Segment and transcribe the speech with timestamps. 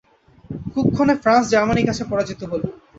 [0.73, 2.61] কুক্ষণে France জার্মানীর কাছে পরাজিত হল।